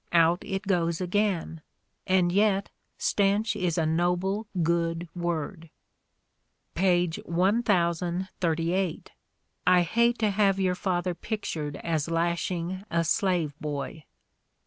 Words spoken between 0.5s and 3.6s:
goes again. And yet "stench"